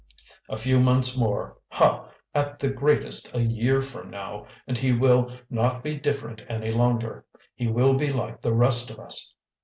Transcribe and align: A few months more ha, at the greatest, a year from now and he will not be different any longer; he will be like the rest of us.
A 0.49 0.57
few 0.57 0.79
months 0.79 1.15
more 1.15 1.59
ha, 1.69 2.09
at 2.33 2.57
the 2.57 2.71
greatest, 2.71 3.35
a 3.35 3.43
year 3.43 3.83
from 3.83 4.09
now 4.09 4.47
and 4.65 4.75
he 4.75 4.91
will 4.91 5.31
not 5.47 5.83
be 5.83 5.93
different 5.95 6.43
any 6.49 6.71
longer; 6.71 7.23
he 7.53 7.67
will 7.67 7.93
be 7.93 8.11
like 8.11 8.41
the 8.41 8.51
rest 8.55 8.89
of 8.89 8.97
us. 8.97 9.35